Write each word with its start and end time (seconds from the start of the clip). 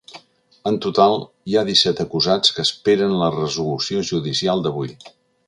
En 0.69 0.77
total, 0.85 1.13
hi 1.51 1.57
ha 1.59 1.63
disset 1.67 2.01
acusats 2.05 2.55
que 2.57 2.65
esperen 2.69 3.15
la 3.21 3.29
resolució 3.37 4.03
judicial 4.11 4.67
d’avui. 4.67 4.99